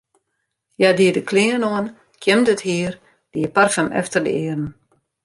[0.77, 1.85] Hja die de klean oan,
[2.21, 2.93] kjimde it hier,
[3.33, 4.65] die parfum efter de earen.